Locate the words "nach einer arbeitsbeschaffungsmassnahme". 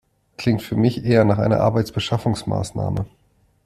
1.25-3.05